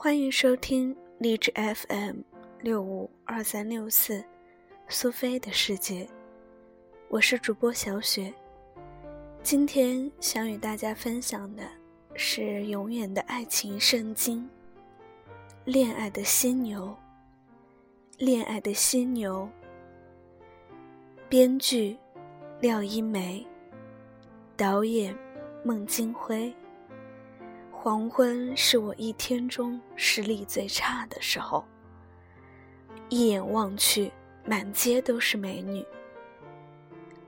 [0.00, 2.18] 欢迎收听励志 FM
[2.60, 4.24] 六五二三六四，
[4.86, 6.08] 苏菲的世界。
[7.08, 8.32] 我是主播小雪，
[9.42, 11.64] 今天想与大家分享的
[12.14, 14.48] 是永远的爱情圣经——
[15.66, 16.96] 恋爱的犀牛。
[18.18, 19.50] 恋爱的犀牛。
[21.28, 21.98] 编剧：
[22.60, 23.44] 廖一梅，
[24.56, 25.12] 导演：
[25.64, 26.54] 孟京辉。
[27.80, 31.64] 黄昏是我一天中视力最差的时候。
[33.08, 34.10] 一眼望去，
[34.44, 35.86] 满街都是美女。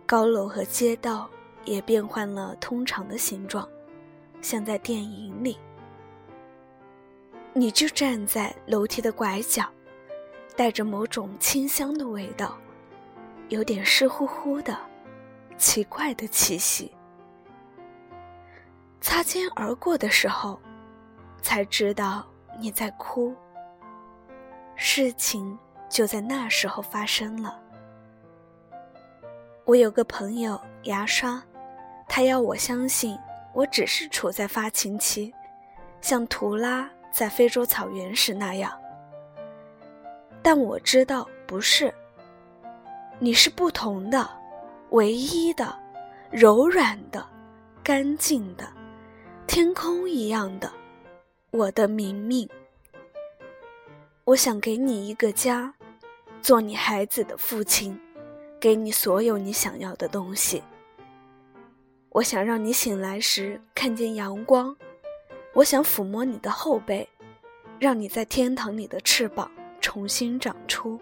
[0.05, 1.30] 高楼和街道
[1.65, 3.66] 也变换了通常的形状，
[4.43, 5.57] 像在电影里。
[7.52, 9.65] 你就站在楼梯的拐角，
[10.57, 12.59] 带着某种清香的味道，
[13.51, 14.77] 有点湿乎乎的，
[15.57, 16.91] 奇怪的气息。
[19.00, 20.60] 擦肩而过的时候，
[21.40, 22.27] 才知道
[22.59, 23.34] 你在哭。
[24.76, 27.59] 事情就在那时候发生了。
[29.65, 31.42] 我有个朋友牙刷，
[32.09, 33.18] 他要我相信
[33.52, 35.32] 我只是处在发情期，
[36.01, 38.73] 像图拉在非洲草原时那样。
[40.42, 41.92] 但我知道不是。
[43.18, 44.29] 你是不同的，
[44.90, 45.79] 唯一的，
[46.30, 47.24] 柔软的，
[47.85, 48.66] 干净的。
[49.52, 50.73] 天空一样的，
[51.51, 52.48] 我的明明。
[54.23, 55.74] 我想给你一个家，
[56.40, 57.98] 做你孩子的父亲，
[58.60, 60.62] 给你所有你想要的东西。
[62.10, 64.72] 我想让你醒来时看见阳光，
[65.53, 67.09] 我想抚摸你的后背，
[67.81, 69.50] 让你在天堂里的翅膀
[69.81, 70.97] 重新长出。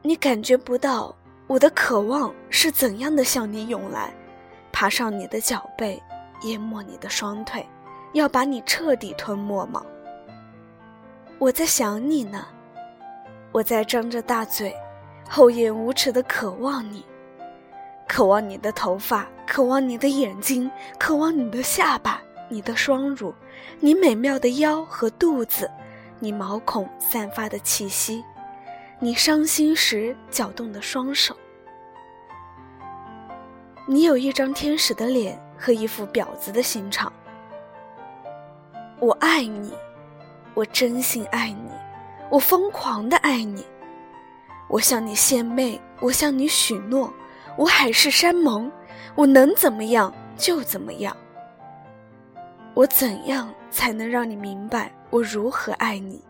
[0.00, 1.14] 你感觉不到
[1.46, 4.14] 我的渴望是怎样的向你涌来。
[4.74, 6.02] 爬上你的脚背，
[6.42, 7.64] 淹没你的双腿，
[8.12, 9.80] 要把你彻底吞没吗？
[11.38, 12.44] 我在想你呢，
[13.52, 14.74] 我在张着大嘴，
[15.28, 17.06] 厚颜无耻的渴望你，
[18.08, 23.32] 渴望你的头发，渴望你的眼睛，渴望你的下巴，你的双乳，
[23.78, 25.70] 你美妙的腰和肚子，
[26.18, 28.24] 你毛孔散发的气息，
[28.98, 31.36] 你伤心时搅动的双手。
[33.86, 37.12] 你有一张天使的脸和一副婊子的心肠。
[38.98, 39.74] 我爱你，
[40.54, 41.70] 我真心爱你，
[42.30, 43.62] 我疯狂的爱你。
[44.70, 47.12] 我向你献媚，我向你许诺，
[47.58, 48.72] 我海誓山盟，
[49.14, 51.14] 我能怎么样就怎么样。
[52.72, 56.24] 我怎样才能让你明白我如何爱你？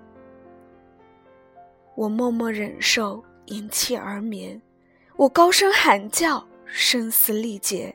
[1.95, 4.61] 我默默忍受，隐气而眠。
[5.15, 6.45] 我高声喊叫。
[6.67, 7.95] 声嘶力竭，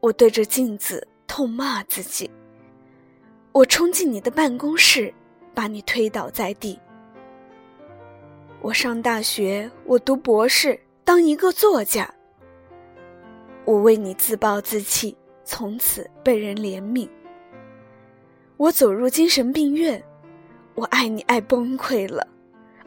[0.00, 2.30] 我对着镜子痛骂自己。
[3.52, 5.12] 我冲进你的办公室，
[5.52, 6.78] 把你推倒在地。
[8.60, 12.12] 我上大学，我读博士，当一个作家。
[13.64, 17.08] 我为你自暴自弃，从此被人怜悯。
[18.56, 20.02] 我走入精神病院，
[20.74, 22.26] 我爱你爱崩溃了，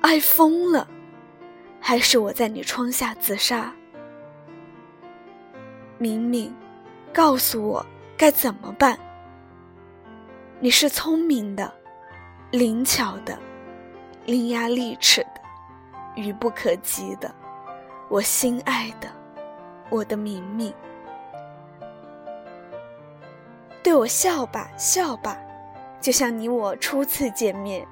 [0.01, 0.87] 爱疯了，
[1.79, 3.73] 还是我在你窗下自杀。
[5.97, 6.53] 明明，
[7.13, 7.85] 告诉我
[8.17, 8.97] 该怎么办。
[10.59, 11.71] 你是聪明的，
[12.51, 13.37] 灵巧的，
[14.25, 15.41] 伶牙俐齿的，
[16.15, 17.33] 愚不可及的，
[18.09, 19.07] 我心爱的，
[19.89, 20.73] 我的明明。
[23.81, 25.37] 对我笑吧，笑吧，
[26.01, 27.87] 就像你我初次见面。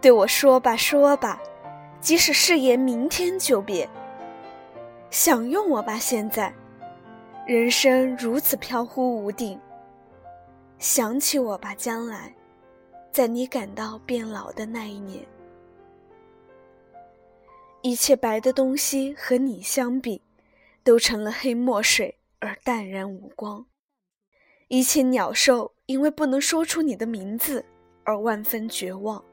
[0.00, 1.38] 对我说吧，说吧，
[2.00, 3.88] 即使誓言明天就变。
[5.10, 6.52] 享用我吧，现在。
[7.46, 9.56] 人生如此飘忽无定。
[10.80, 12.34] 想起我吧，将来，
[13.12, 15.24] 在你感到变老的那一年，
[17.82, 20.20] 一切白的东西和你相比，
[20.82, 23.64] 都成了黑墨水而淡然无光。
[24.66, 27.64] 一切鸟兽因为不能说出你的名字
[28.02, 29.24] 而万分绝望。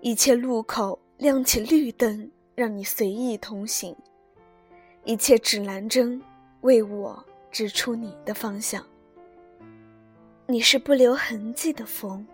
[0.00, 3.94] 一切路口亮起绿灯，让你随意通行。
[5.04, 6.20] 一切指南针。
[6.66, 8.84] 为我指出你的方向。
[10.48, 12.26] 你是不留痕迹的风，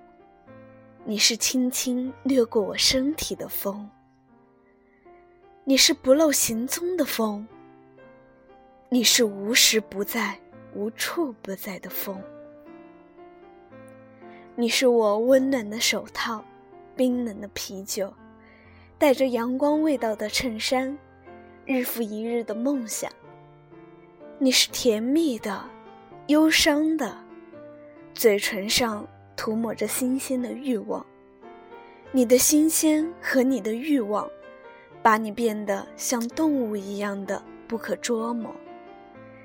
[1.05, 3.87] 你是轻轻掠过我身体的风，
[5.65, 7.47] 你是不露行踪的风，
[8.89, 10.41] 你是无时不在、
[10.75, 12.19] 无处不在的风。
[14.57, 16.43] 你是我温暖的手套，
[16.97, 18.11] 冰冷的啤酒，
[18.99, 20.97] 带着阳光味道的衬衫，
[21.67, 23.13] 日复一日的梦想。
[24.43, 25.63] 你是甜蜜的，
[26.27, 27.17] 忧伤的，
[28.13, 29.07] 嘴唇上
[29.37, 31.07] 涂抹着新鲜的欲望。
[32.11, 34.29] 你的新鲜和你的欲望，
[35.01, 38.53] 把你变得像动物一样的不可捉摸，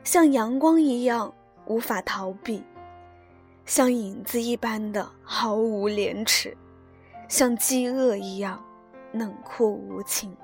[0.04, 1.32] 像阳光一样
[1.68, 2.64] 无法逃避，
[3.68, 6.58] 像影子一般的毫无廉耻，
[7.28, 8.66] 像饥饿一样
[9.12, 10.36] 冷酷无情。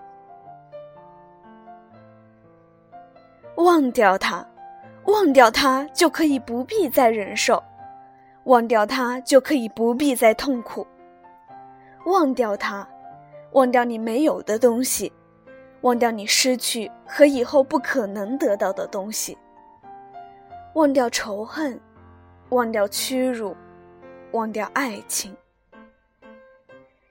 [3.55, 4.45] 忘掉它，
[5.05, 7.61] 忘掉它，就可以不必再忍受；
[8.45, 10.85] 忘掉它，就可以不必再痛苦。
[12.05, 12.87] 忘掉它，
[13.51, 15.11] 忘掉你没有的东西，
[15.81, 19.37] 忘掉你失去和以后不可能得到的东西。
[20.73, 21.79] 忘掉仇恨，
[22.49, 23.55] 忘掉屈辱，
[24.31, 25.35] 忘掉爱情。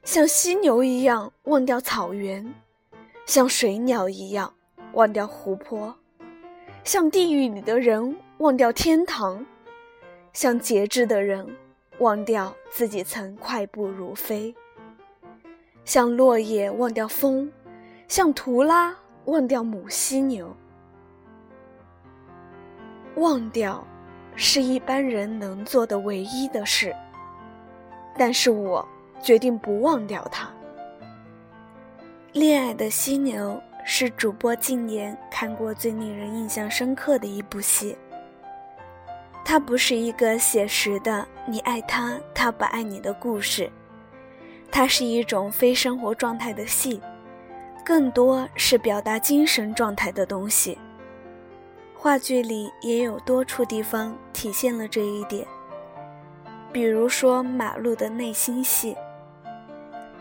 [0.03, 2.53] 像犀牛一样忘掉草原，
[3.25, 4.53] 像水鸟一样
[4.95, 5.95] 忘掉湖泊，
[6.85, 9.45] 像地狱里的人忘掉天堂，
[10.33, 11.47] 像节制的人
[12.01, 14.53] 忘掉自己曾快步如飞。
[15.85, 17.51] 像落叶忘掉风，
[18.09, 18.95] 像图拉
[19.27, 20.55] 忘掉母犀牛。
[23.15, 23.87] 忘掉，
[24.35, 26.95] 是一般人能做的唯一的事。
[28.19, 28.87] 但是我
[29.23, 30.47] 决定不忘掉它。
[32.33, 33.51] 《恋爱的犀牛》
[33.85, 37.97] 是主播近年看过最令人印象深刻的一部戏。
[39.45, 43.71] 它不是一个写实的“你爱他，他不爱你”的故事。
[44.71, 47.01] 它是一种非生活状态的戏，
[47.85, 50.79] 更多是表达精神状态的东西。
[51.95, 55.47] 话剧里也有多处地方体现了这一点，
[56.73, 58.97] 比如说马路的内心戏。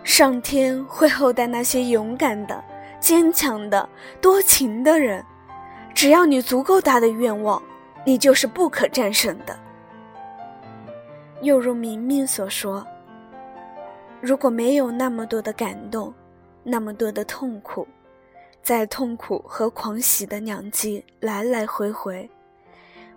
[0.04, 2.62] 上天会厚待那些勇敢的、
[3.02, 3.90] 坚强的、
[4.22, 5.26] 多情的人，
[5.94, 7.62] 只要你足够大的愿望，
[8.06, 9.60] 你就是不可战胜的。
[11.42, 12.86] 又如明明所说。
[14.22, 16.14] 如果没有那么多的感动，
[16.64, 17.88] 那么多的痛苦，
[18.62, 22.30] 在痛苦和狂喜的两极来来回回，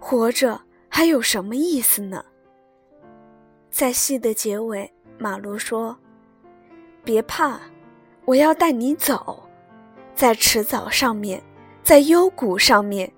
[0.01, 0.59] 活着
[0.89, 2.25] 还有什么意思呢？
[3.71, 5.95] 在戏的结尾，马路说
[7.05, 7.61] ：“别怕，
[8.25, 9.43] 我要带你走，
[10.15, 11.43] 在池沼上面，
[11.83, 13.13] 在幽谷上面，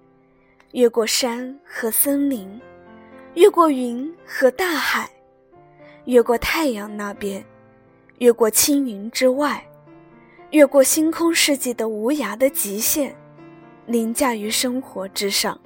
[0.72, 2.60] 越过山和森林，
[3.34, 5.10] 越过云和大海，
[6.06, 7.44] 越过太阳那边。”
[8.18, 9.62] 越过青云之外，
[10.50, 13.14] 越过星空世纪的无涯的极限，
[13.84, 15.60] 凌驾于生活之上。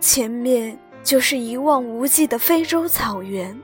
[0.00, 3.56] 前面就是一望无际的非洲草原，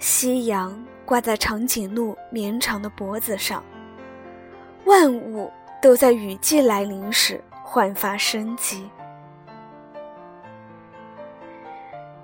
[0.00, 3.62] 夕阳挂在长颈鹿绵长的脖子上，
[4.86, 5.52] 万物
[5.82, 8.88] 都在雨季来临时焕发生机。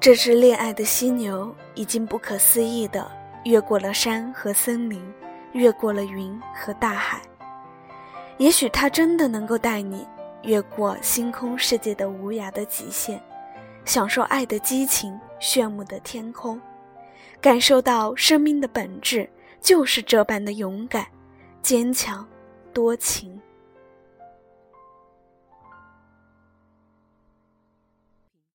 [0.01, 3.07] 这只恋爱的犀牛已经不可思议的。
[3.45, 5.03] 越过了山和森林，
[5.51, 7.21] 越过了云和大海，
[8.37, 10.07] 也许它真的能够带你
[10.43, 13.21] 越过星空世界的无涯的极限，
[13.85, 16.61] 享受爱的激情、炫目的天空，
[17.41, 19.29] 感受到生命的本质
[19.61, 21.05] 就是这般的勇敢、
[21.63, 22.25] 坚强、
[22.73, 23.32] 多情。